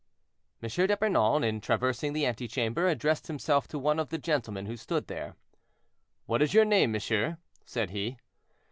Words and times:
M. 0.63 0.67
D'Epernon, 0.67 1.43
in 1.43 1.61
traversing 1.61 2.13
the 2.13 2.25
antechamber, 2.25 2.87
addressed 2.87 3.27
himself 3.27 3.67
to 3.67 3.77
one 3.77 3.99
of 3.99 4.09
the 4.09 4.17
gentlemen 4.17 4.65
who 4.65 4.75
stood 4.75 5.05
there. 5.05 5.35
"What 6.25 6.41
is 6.41 6.55
your 6.55 6.65
name, 6.65 6.93
monsieur?" 6.93 7.37
said 7.67 7.91
he. 7.91 8.17